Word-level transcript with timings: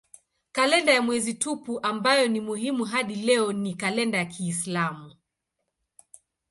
Kalenda 0.51 0.93
ya 0.93 1.01
mwezi 1.01 1.33
tupu 1.33 1.79
ambayo 1.83 2.27
ni 2.27 2.39
muhimu 2.41 2.83
hadi 2.83 3.15
leo 3.15 3.53
ni 3.53 3.75
kalenda 3.75 4.17
ya 4.17 4.25
kiislamu. 4.25 5.13